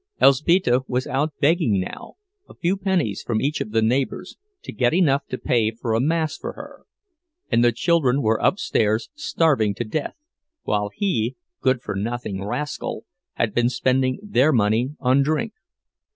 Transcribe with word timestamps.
Elzbieta 0.19 0.81
was 0.87 1.05
out 1.05 1.31
begging 1.39 1.79
now, 1.79 2.15
a 2.49 2.55
few 2.55 2.75
pennies 2.75 3.21
from 3.21 3.39
each 3.39 3.61
of 3.61 3.69
the 3.69 3.83
neighbors, 3.83 4.35
to 4.63 4.71
get 4.71 4.95
enough 4.95 5.27
to 5.27 5.37
pay 5.37 5.69
for 5.69 5.93
a 5.93 5.99
mass 6.01 6.35
for 6.35 6.53
her; 6.53 6.87
and 7.51 7.63
the 7.63 7.71
children 7.71 8.23
were 8.23 8.39
upstairs 8.41 9.11
starving 9.13 9.75
to 9.75 9.83
death, 9.83 10.15
while 10.63 10.89
he, 10.91 11.35
good 11.61 11.83
for 11.83 11.93
nothing 11.95 12.43
rascal, 12.43 13.05
had 13.33 13.53
been 13.53 13.69
spending 13.69 14.17
their 14.23 14.51
money 14.51 14.89
on 14.99 15.21
drink. 15.21 15.53